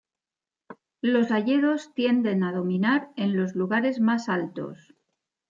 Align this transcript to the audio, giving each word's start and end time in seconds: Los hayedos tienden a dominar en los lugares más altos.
Los 1.03 1.29
hayedos 1.29 1.93
tienden 1.93 2.43
a 2.43 2.51
dominar 2.51 3.11
en 3.17 3.37
los 3.37 3.53
lugares 3.53 3.99
más 3.99 4.29
altos. 4.29 4.95